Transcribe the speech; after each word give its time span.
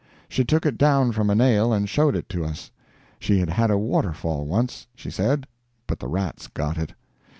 She 0.27 0.43
took 0.43 0.65
it 0.65 0.79
down 0.79 1.11
from 1.11 1.29
a 1.29 1.35
nail 1.35 1.71
and 1.71 1.87
showed 1.87 2.15
it 2.15 2.27
to 2.29 2.43
us. 2.43 2.71
She 3.19 3.37
had 3.37 3.51
had 3.51 3.69
a 3.69 3.77
waterfall 3.77 4.47
once, 4.47 4.87
she 4.95 5.11
said, 5.11 5.45
but 5.85 5.99
the 5.99 6.07
rats 6.07 6.47
got 6.47 6.75
it. 6.79 6.95